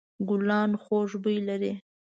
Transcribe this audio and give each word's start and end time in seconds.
ګلان 0.27 0.71
خوږ 0.83 1.09
بوی 1.21 1.37
لري. 1.47 1.71